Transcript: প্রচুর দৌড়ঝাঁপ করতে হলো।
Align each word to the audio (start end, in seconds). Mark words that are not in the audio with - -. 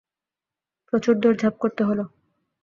প্রচুর 0.87 1.15
দৌড়ঝাঁপ 1.21 1.55
করতে 1.57 1.81
হলো। 1.83 2.03